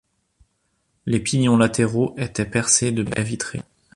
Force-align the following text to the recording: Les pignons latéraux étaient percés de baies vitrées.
Les 1.05 1.19
pignons 1.19 1.57
latéraux 1.57 2.15
étaient 2.17 2.47
percés 2.47 2.91
de 2.91 3.03
baies 3.03 3.21
vitrées. 3.21 3.61